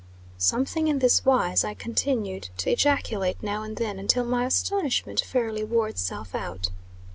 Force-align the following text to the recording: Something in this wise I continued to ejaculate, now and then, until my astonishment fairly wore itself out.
Something 0.39 0.87
in 0.87 0.97
this 0.97 1.25
wise 1.25 1.63
I 1.63 1.75
continued 1.75 2.49
to 2.57 2.71
ejaculate, 2.71 3.43
now 3.43 3.61
and 3.61 3.75
then, 3.77 3.99
until 3.99 4.25
my 4.25 4.47
astonishment 4.47 5.19
fairly 5.21 5.63
wore 5.63 5.87
itself 5.89 6.33
out. 6.33 6.71